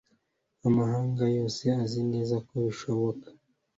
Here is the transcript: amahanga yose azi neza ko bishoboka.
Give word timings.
amahanga 0.67 1.23
yose 1.37 1.63
azi 1.83 2.01
neza 2.11 2.35
ko 2.47 2.53
bishoboka. 2.65 3.27